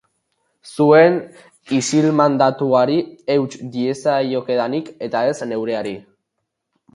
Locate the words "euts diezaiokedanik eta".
3.35-5.23